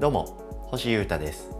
[0.00, 0.26] どうも
[0.66, 1.50] 星優太です。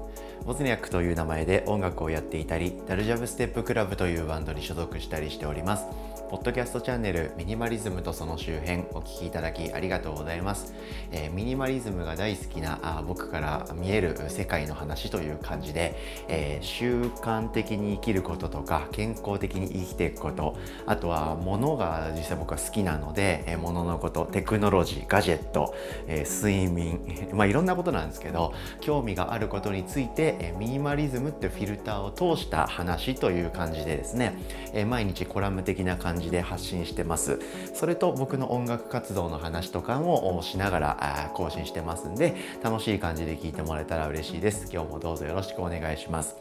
[0.45, 5.85] ボズニャックという名前で音楽をやっていたりダルジャブステップクラブというバンドに所属したりしております。
[6.33, 10.73] ポッドキャストチャンネルミニマリズムとその周辺お聞きいただきありがとうございます、
[11.11, 15.95] えー、ミニマリズムが大好きなあ僕から見える世界の話という感じで、
[16.29, 20.57] えー、習慣的に生きることとか健康的に生きていくこと
[20.87, 25.75] あとは物が実際僕は好きなので、えー、物のことテクノロジーガジェット、
[26.07, 26.99] え睡眠
[27.37, 34.33] まあいろんなことなんですけど興味があることについて、えミニマリズムってフィルターを通した話という感じでですね、
[34.73, 37.41] え毎日コラム的な感じじで発信してます
[37.75, 46.37] それと僕の音楽活動の話とかもしながら更新してますんで楽しい感じで聞いてもらえたら嬉しいです今日もどうぞよろしくお願いします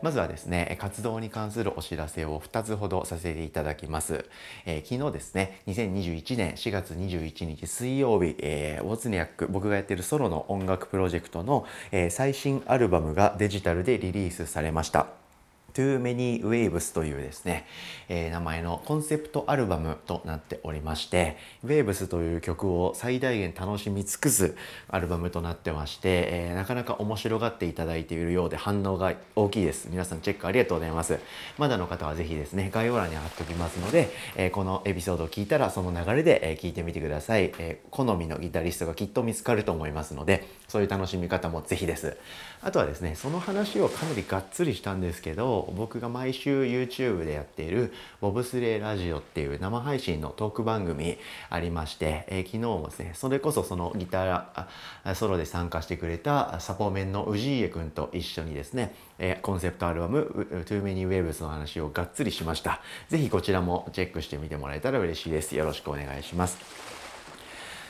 [0.00, 4.26] まずはですね、活動に関するお知らせを2つほどさせていただきます。
[4.64, 15.27] えー、昨日ですね、2021年4月21日水曜日、えー、ウォズニャック、僕がやってるソロの音楽プロジェクトの、えー、最新アルバムがデジタルでリリースされました。
[15.74, 17.66] Too Many Waves というですね、
[18.08, 24.56] えー、名前のコンセプトアルバムとなっておりまして Waves という曲を最大限楽しみ尽くす
[24.88, 29.88] アルバムとなってまして、えー、なかなか面白がっていただいているようで反応が大きいです。
[29.90, 31.18] 皆さんチェックありがとうございます。
[31.58, 42.16] まだの方はぜひですね概要欄に貼っておきますので、えー、このエピソードを聞いたらその流れで、え聞いてみてください、え好みのギタリストがきっと見つかると思いますのでそういう楽しみ方もぜひです。
[42.62, 51.18] あとはですねその話をかなりがっつりしたんですけど僕が毎週 YouTube でやっているボブスレーラジオっていう生配信のトーク番組
[51.50, 62.80] ありまして、えー、昨日もですねそれこそそのギターソロで参加してくれたサポメンの氏家くんと一緒にですね、えー、コンセプトアルバム Too Many Waves の話をがっつりしました。
[63.08, 65.56] 是非こちらもチェックしてみてもらえたら嬉しいです。
[65.56, 66.97] よろしくお願いします。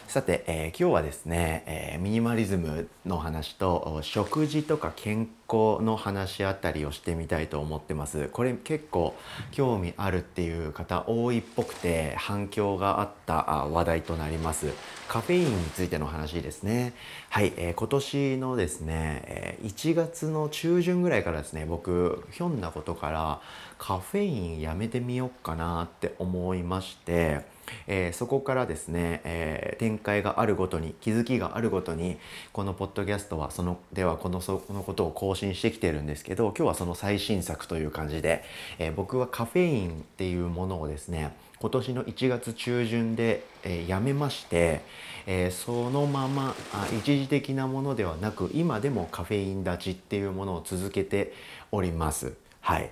[0.09, 8.31] さて、えー、今日はですね、えー、ミニマリズムの話と食事とか健康の話あたりをしてみたいと思ってます。
[8.31, 9.15] これ結構
[9.51, 13.35] 興味あるっていう方多いっぽくて反響があった
[13.67, 14.73] 話題となります。
[15.09, 16.95] カフェインについての話ですね。
[17.29, 23.43] はい、えー、今年のですね、1月の中旬ぐらいからですね、僕ひょんなことから
[23.77, 27.58] カフェインやめてみようかなって思いまして。
[27.87, 32.19] えー、そこからですね、えー、展開があるごとに気づきがあるごとに
[32.53, 38.45] このポッドキャストはそのではこのそのことを更新してきてるんですけど今日はその最新作という感じで、
[38.79, 44.83] えー、僕はカフェインっていうものをですね今年の1月中旬で、えー、やめまして、
[45.27, 51.33] えー、そのままあ一時的なものではなく今でもカフェイン立ちっていうものを続けて
[51.73, 52.48] おります。
[52.69, 52.91] はい。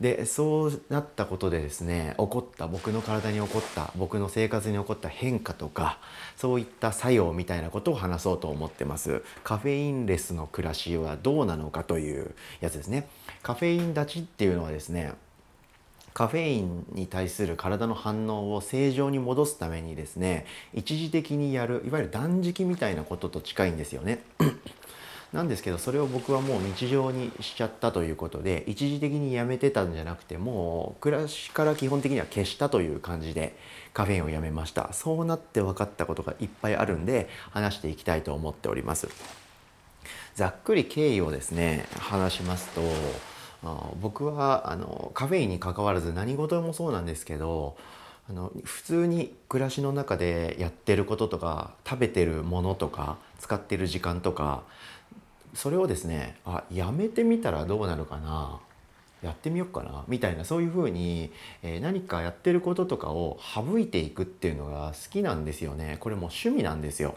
[0.00, 5.98] でそうなったことでですね起こった僕の体に起こった僕の生活に起こった変化とか
[6.36, 9.22] そういった作用みたいなことを話そうと思ってます。
[9.44, 13.06] カフェインレスの暮らしはどうなのかというやつですね。
[13.42, 15.12] カフェイン立ちっていうのはですね
[16.14, 24.22] カフェインに対する体の反応を正常に戻すためにですね一時的にやるいわゆる断食みたいなことと近いんですよね。
[25.32, 33.54] なんですけどそれを僕はもう日常にしちゃったということで一時的にやめてたんじゃなくてもう暮らしから基本的には消したという感じで
[33.92, 34.92] カフェインをやめました。
[34.92, 39.08] そうなって分かったことがいっぱいあるんで話していきたいと思っております。
[40.34, 42.80] ざっくり経緯をですね話しますと
[44.00, 47.76] 僕はあのカフェインに関わらず何事もそうなんですけど
[48.30, 54.62] あの普通に暮らしの中でやってることとか食べてるものとか使ってる時間とか
[55.54, 58.60] それをですねあやめてみたらどうなるかな
[59.22, 61.32] やってみようかなみたいなそういうふうに、
[61.62, 65.96] えー、何かやってることとかを省いていくっていうのが好きなんですよね。
[66.00, 67.16] これも趣味なんですよ。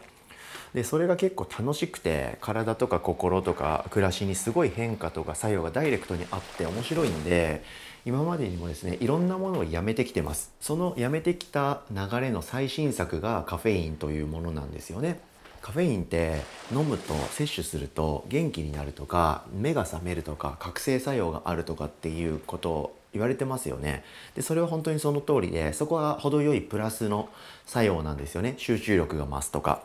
[0.73, 7.63] でそれが結構楽しくて体とか心とか暮らしにすごい変化とか作用がダイレクトにあって面白いんで
[8.05, 10.53] 今までにもですねいろんなものをやめてきてます。
[10.59, 15.19] そのやめてきた流れの最新作がカフェインというものなんですよね。
[15.61, 16.41] カフェインって
[16.71, 24.03] 飲むと摂取すると元気になるとか目が覚めるとか覚醒作用があるとかっていうことを言われてますよね。
[24.35, 27.29] でそれは本当にその通りでそこは程よいプラスの
[27.65, 28.55] 作用なんですよね。
[28.57, 29.83] 集中力が増すとか。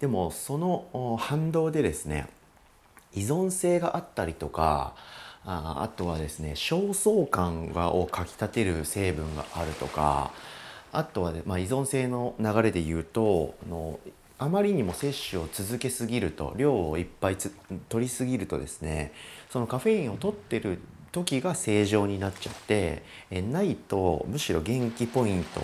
[0.00, 2.28] でもその反動でですね
[3.14, 4.94] 依存性があったりとか
[5.44, 10.32] ああとはですね焦燥感がをかきたてる成分があるとか
[10.92, 14.00] あとは、ね、まあ、依存性の流れで言うとの
[14.38, 17.36] あまりにも摂取を続けすぎると量をいっぱい
[17.88, 19.12] 取りすぎるとですね
[19.50, 20.78] そのカフェインを取ってる
[21.10, 25.60] 時が正常になっちゃってえないとむしろ元気ポイント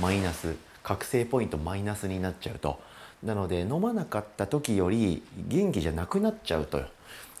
[0.00, 2.80] マイナス覚醒ポイントマイナスになっちゃうと。
[3.22, 6.82] なので飲まなかった時より元気じゃなくなっちゃうと。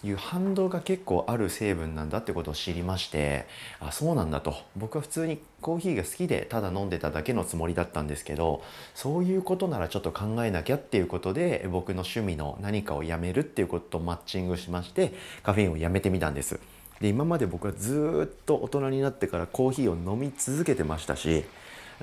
[0.04, 3.46] いう反動が結構ある成分なんだってことを知りまして
[3.80, 8.62] あそうなんだと僕は普通にコーヒーが好きでただ飲んでただけのつもりだったんですけど
[8.94, 15.12] そういうことならちょっと考えなきゃっていうことで僕の趣味の何かをやめるっていうこととマッチングしまして
[15.42, 16.60] カフェインをやめてみたんです。
[17.00, 21.44] で今まで僕はずっと大人になってからコーヒーを飲み続けてましたし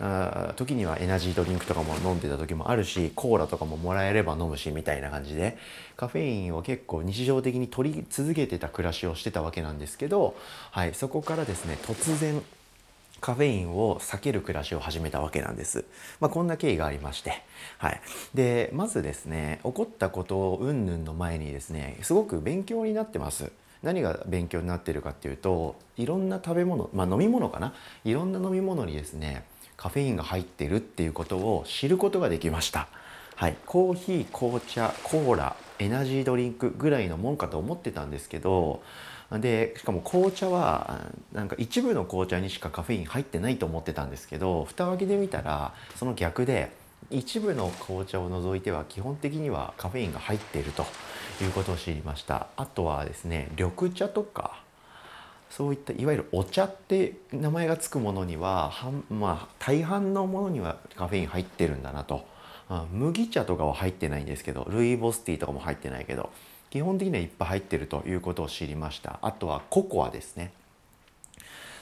[0.01, 5.57] あ時にはエナジードリンクとかも飲んでた時もあるしコーラとかももらえれば飲むしみたいな感じで
[5.95, 10.35] カフェインを結構日常的に取り続けてた暮らしをしてたわけなんですけど、
[10.71, 12.41] はい、そこからですね突然
[13.21, 15.85] カフェインを避ける暮らしを始めたわけなんです。
[16.19, 17.41] まあ、こんな経緯がありまして。
[17.79, 18.01] はい。
[18.35, 23.51] で、まずですね、起こったこと云々の前にですね、すごく勉強になってます。
[23.81, 27.73] 何が勉強になってるかっていうと、いろんな食べ物、まあ飲み物かな？
[28.03, 29.43] いろんな飲み物にですね、
[29.77, 32.87] カフェインが入ってるっていうことを知ることができました。
[33.35, 38.81] はい、コーヒー紅茶コーラエナジードリンクぐらいのもんかと思ってたんですけど
[39.29, 41.01] でしかも紅茶は
[41.33, 46.71] なんか一部の紅茶にしかカフェイン入ってないと思ってたんですけど蓋を開けてみたらその逆で
[47.11, 50.85] 一部の紅茶を除いては基本的にはカフェインが入っていると
[51.41, 54.63] いうことを知りましたあとはですね緑茶とか
[55.55, 58.73] そういったいわゆるお茶って名前が付くものには
[59.09, 62.25] まあ、大半のものにはカフェイン入ってるんだなと。
[62.69, 66.31] うん麦茶とかは入ってないんですけどルイボスティーとかも入ってないけど
[66.71, 69.19] 基本的にはいっぱい入ってるということを知りました。
[69.21, 70.51] あとはココアですね。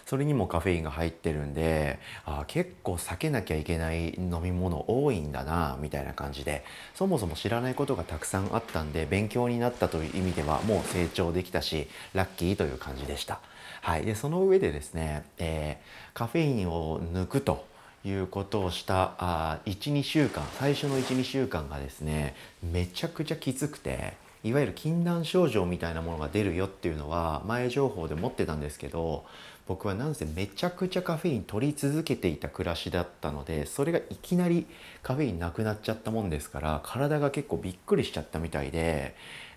[0.06, 6.64] それにもカフェインが入ってるんであ結構避けなきゃいけない飲み物多いんだなみたいな感じで。
[6.94, 13.40] そもそも知らないことがたくさんあったんで勉強になったという意味ではもう成長できたしラッキーという感じでした。
[13.81, 17.65] はい、でその上でですね、えー、カフェインを抜くと
[18.06, 24.13] いうことをした12週間最初の12週間がですねめちゃくちゃきつくて
[24.44, 29.24] いわゆる禁断症状みたいなものが出るよっていうのは前情報で持ってたんですけど
[29.65, 34.68] 僕はなんせめちゃくちゃカフェイン取り続けていた暮らしだったのでそれがいきなり
[35.01, 39.15] カフェインなくなっちゃったもんですから体が結構びっくりしちゃったみたいで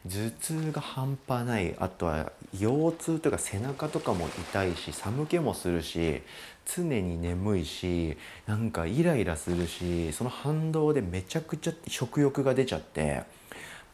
[0.08, 1.74] 頭痛が半端ない。
[1.78, 6.22] あとは腰痛とか背中とかも痛いし寒気もするし
[6.64, 8.16] 常に眠いし
[8.46, 13.22] なんかイライラするしその反動でめちゃくちゃ食欲が出ちゃって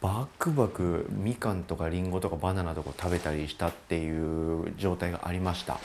[0.00, 5.78] バクバクみかんとかりんごとかバナナとか食べたりしたっていう状態がありました。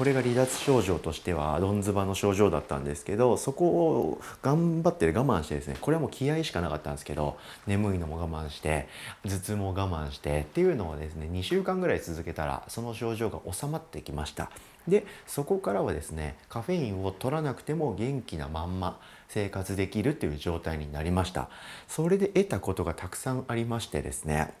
[0.00, 7.36] これが離脱症状としてはどんずばの症状だったんですけどそこを頑張って我慢してですねこれはもう気合しかなかったんですけど
[7.66, 8.88] 眠いのも我慢して
[9.24, 14.50] 頭痛も我慢してっていうのをですね2週間ぐらい続けたらその症状が収まってきました。
[14.88, 18.98] でそこからはですねカフェインを取らなくても元気なまんま
[19.28, 21.50] 生活できるっていう状態になりました。
[21.88, 24.54] それで得たことがたくさんありましてですね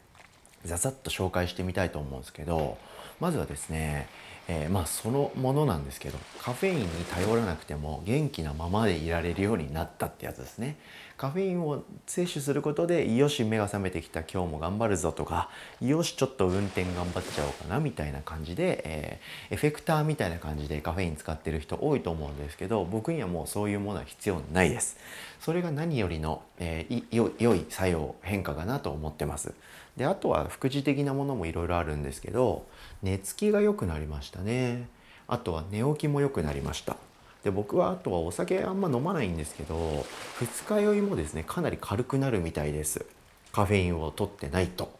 [0.66, 2.76] ざざっと紹介してみたいと思うんですけど
[3.20, 4.06] まずはですね
[4.52, 10.76] えー、まあそのものなんですけどカフェインに頼らなくても元気なままでいられるようになったってやつですね。
[11.16, 15.50] カフェインを摂取することでよし目が覚めてきた今日も頑張るぞとか
[15.80, 24.96] よしちょっと運転頑張っちゃおうかなみたいな感じで、えー、エフェクターみたいな感じでカフェイン使ってる人多いと思うんですけど僕にはもうそういうものは必要ないです。
[25.40, 27.04] それが何よりの、えー、
[27.38, 29.52] 良い作用変化かなと思ってます。
[29.96, 32.66] であとは副次的なものもいろいろあるんですけど
[33.02, 34.88] 寝つきが良くなりましたね。
[35.28, 36.96] あとは寝起きも良くなりました。
[37.44, 40.04] で僕はあとはお酒あんま飲まないんですけど
[40.38, 43.06] 二日酔いもですねかなり軽くなるみたいです。
[43.52, 44.92] カフェインを取ってないと、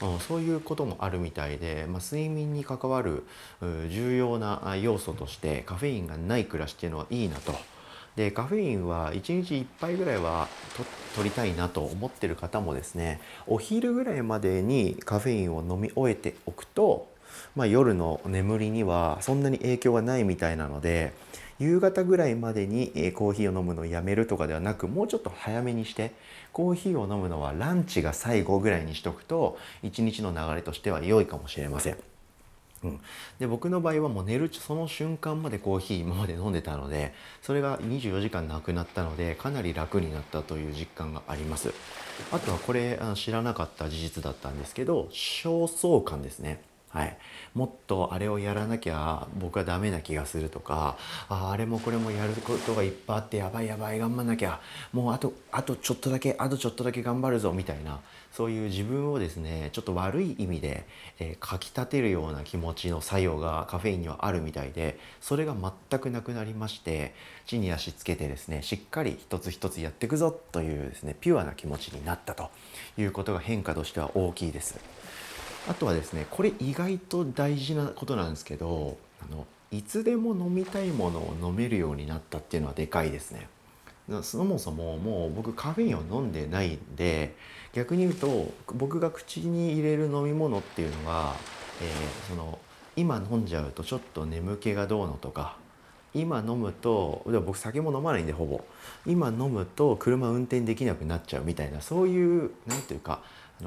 [0.00, 3.24] うん、そういうこともあるみたいで、まあ、睡眠に関わる
[3.60, 7.54] 重要な要素としてカフェインがない暮らしっていうのはいいなと。
[8.20, 10.46] でカフェインは1日1杯ぐらいは
[11.16, 17.08] 取りたいなと思ってる方もですねお昼ぐらいまでにカフェインを飲み終えておくと、
[17.56, 21.14] まあ、夜の眠りにはそんなに影響がないみたいなので
[21.58, 26.12] 夕方ぐらいまでにコーヒーを飲むのをやめるとかではなくもうちょっと早めにして
[26.52, 32.09] コーヒーを飲むのはランチが最後ぐらいにしとくと一日の流れとしては良いかもしれません。
[32.82, 33.00] うん、
[33.38, 41.72] で僕の場合はもう寝るその瞬間までコーヒー 今まで飲んでたのでそれが24時間なくなったのでかなり楽になったという実感があります。
[42.32, 46.69] あとはこれ知らなかった事実だったんですけど焦燥感ですね。
[46.90, 47.16] はい、
[47.54, 50.96] もっとあれをやらなきゃ僕はダメな気がするとか
[51.28, 54.60] ああれもこれもやることがいっぱいあってやばいやばい頑張んなきゃ。
[54.92, 58.00] もうあとあとちょっとだけあとちょっとだけ頑張るぞみたいな。
[58.32, 60.86] そういう自分をですねちょっと悪い意味で、
[61.18, 67.12] えー、かきたてるような気持ちの作用がカフェインにはあるみたいでそれが全くなくなりまして
[67.46, 72.50] 地に足つけてですねしっかり一つ一つやっていくぞというですねピュアな気持ちになったと
[72.96, 74.78] いうことが変化としては大きいです。
[75.68, 83.48] あとはですねこれ意外と大事なことなんですけどあのいつでも飲みたいものを飲めるようになったっていうのはでかいですね。
[84.22, 87.36] そもそももう僕カフェインを飲んでないんで
[87.72, 91.36] 逆に言うと僕が口に入れる飲み物っていうのは、
[91.80, 92.58] えー、その
[92.96, 95.56] 今飲んじゃうとちょっと眠気がどうのとか
[96.14, 98.64] 今飲むと僕酒も飲まないんでほぼ
[99.06, 103.20] 今飲むと車運転できなくなっちゃうみたいなそういう何ていうか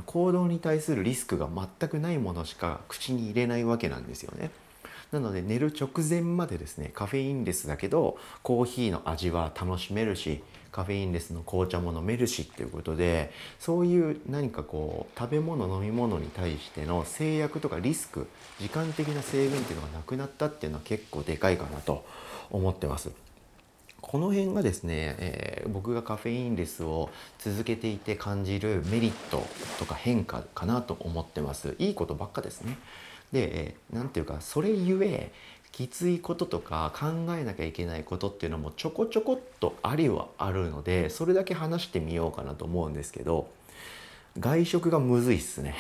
[0.06, 4.50] 行動に対するリスクが全くないものしか口に入れないわけなんですよね。
[5.12, 18.28] なので寝る直前までですねカフェインレスだけどコーヒーの味は楽しめるしカフェインレスの紅茶も飲めるしっていうことでそういう何かこう食べ物飲み物に対しての制約とかリスク
[18.60, 22.04] 時間的な制限っていうのがなくなったっていうのは結構でかいかなと
[22.54, 23.12] 思ってます。
[24.00, 29.46] この辺がですね、えー、僕がカフェインレスを続けていて感じるメリット
[29.80, 31.76] とか変化かなと思ってます。
[31.80, 32.78] いいことばっかですね。
[33.32, 35.32] で何、えー、ていうかそれゆえ
[35.72, 43.50] きついこととか考えなきゃいけないことっていうのもちょこちょこっとありはあるのでそれだけ話してみようかなと思うんですけど
[44.40, 45.76] 外食がむずいっすね。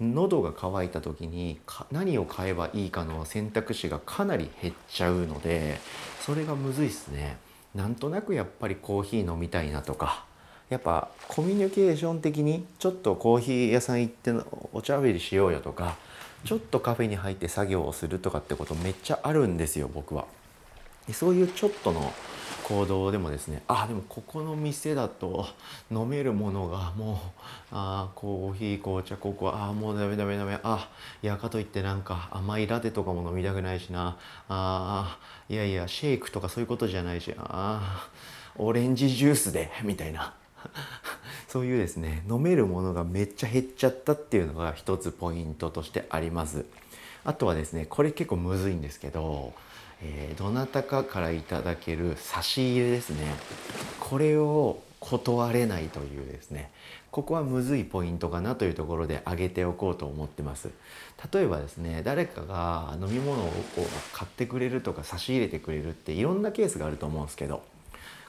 [0.00, 1.60] 喉が渇いた時に
[1.92, 5.78] 何を買えばいいかの選択肢がかなり減っちゃうので
[6.20, 7.36] それがむずいっすね
[7.74, 10.24] なんとなくやっぱりコーヒー飲みたいなとか
[10.70, 14.32] やっぱコミュニケーション的にちょっとコーヒー屋さん行って
[14.72, 15.96] お茶べりしようよとか
[16.44, 20.26] ちょっとカフェに入って作業をするとかってことめっちゃあるんですよ僕は。
[21.12, 22.12] そういうちょっとの
[22.70, 25.46] 行動でもですねあでもここの店だと
[25.90, 27.16] 飲めるものがもう
[27.72, 30.88] あコーヒー紅茶ココアあもうダメダメダメあ
[31.20, 34.16] いやかといってなんか甘いラテとかも飲みたくないしな
[34.48, 38.08] あいやいやシェイクとかそういうことじゃないしあ
[38.56, 40.34] オレンジジュースでみたいな。
[41.48, 46.66] そういうですね飲めるものがめっちゃ減っちゃったっていうのが一つポイントとしてあります。
[47.24, 49.52] あとはですねこれ結構むずいんですけど
[50.02, 53.34] えー、どなたかからいただける差し入れですね
[53.98, 56.70] これを断れないというですね
[57.10, 60.70] ここはむずいポイントかなというところで挙げておこうと思ってます
[61.32, 63.50] 例えばですね誰かが飲み物を
[64.12, 67.62] 買ってくれるとか差し入れてくれるっていろんなケースがあると思うんですけど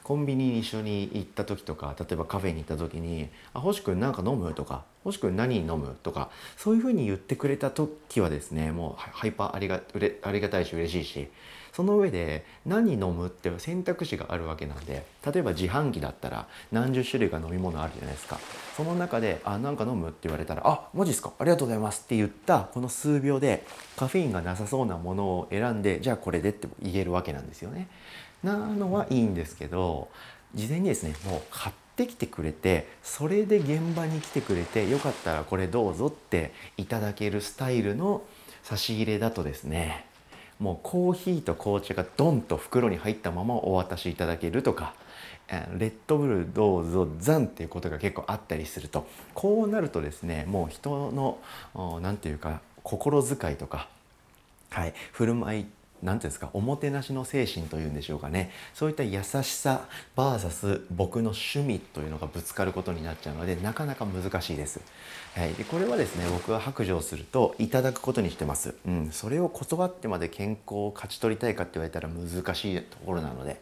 [0.02, 9.80] コンビニに一緒に行った時とか例えばカフェに行った時に「あ星くんなんか飲む?」とか「星くん何飲む?」とかそういうふうに言ってくれた時はですねもうハイパーありが
[10.22, 11.28] ありがたいし嬉しいし
[11.72, 18.38] その上で何飲むって選択肢があるわけなんで例えば自販機だったら何十種類か飲み物あるじゃないですか
[18.76, 21.32] その中で「あなんか飲む?」って言われたら「あマジっすか？
[21.38, 23.64] ありがとうございます」って言ったこの数秒で
[23.96, 27.88] カフェインがなさそうなものを選んでじゃあこれでって言えるわけなんですよね。
[28.42, 30.08] なのはいいんですけど
[30.54, 38.22] 事前にですねもう買ってきてくれてそれで現場に来てくれてよかったらこれどうぞっていただけるスタイルの
[38.62, 40.06] 差し入れだとですね
[40.62, 44.94] もうコーヒーと紅茶がドンと袋に入ったままお渡しいただけるとか
[45.76, 49.04] レッドブルどうぞザンっていうことが結構あったりすると
[49.34, 51.38] こうなるとですねもう人の
[52.00, 53.88] 何て言うか心遣いとか、
[54.70, 55.66] はい、振る舞い
[56.02, 59.82] 何ていうんですかおもてなしの精神というんでしょうかねそういった優しさ
[60.16, 64.80] VS 僕の趣味というのがぶつかることになっちゃうのでなかなか難しいです。
[65.34, 68.74] はい、でこれはですね僕は白状するといただくことにしてます。
[68.86, 73.60] うん、それを断ってまで健康を勝ち取りたいかって言われたら難しいところなので。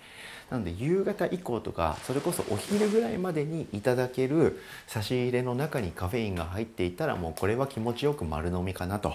[0.50, 9.14] なので夕方以降とかそれこそお昼ぐらいまでにいただける差し入れの中にカフェインが入っていたらもうこれは気持ちよく丸飲みかなと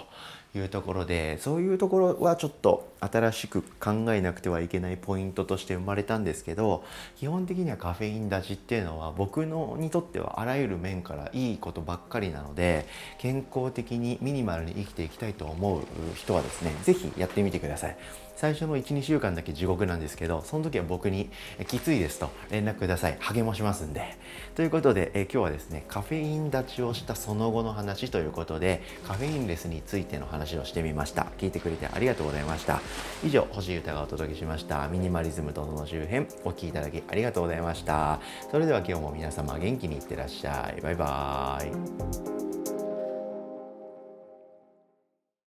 [0.57, 6.83] いうところでそういうところはちょっと新しく考えなくてはいけないポイントとして生まれたんですけど
[7.17, 12.88] 基本的にはカフェイン立ちっていうのは僕のにとってはあらゆる面からいいことばっかりなので
[13.19, 15.83] 健康的にミニマルに生きていきたいと思う
[16.15, 17.97] 人はですね是非やってみてください。
[18.35, 21.29] 最初の12週間だけ地獄なんですけどその時は僕に
[21.67, 24.17] きついですと連絡ください励ましますんで
[24.55, 31.27] ということでえ今日はですねカフェイン立ちをしたその後の話ということでカフェインレスについての話話をしてみました。
[31.37, 32.81] 聞いてくれてありがとうございました。
[33.23, 34.87] 以上星歌がお届けしました。
[34.87, 38.19] ミニマリズムとその周辺お聴きいただきありがとうございました。
[38.51, 40.81] それでは今日も皆様元気にいってらっしゃい。
[40.81, 42.64] バイバーイ。